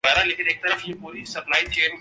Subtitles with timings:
[0.03, 1.87] تائتا